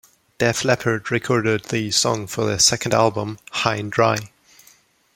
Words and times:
Def 0.39 0.63
Leppard 0.65 1.11
recorded 1.11 1.65
the 1.65 1.91
song 1.91 2.25
for 2.25 2.47
their 2.47 2.57
second 2.57 2.91
album, 2.95 3.37
"High 3.51 3.77
'n' 3.77 3.91
Dry". 3.91 4.31